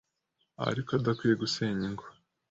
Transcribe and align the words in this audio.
ariko 0.69 0.89
adakwiye 0.99 1.35
gusenya 1.41 1.83
ingo 1.89 2.05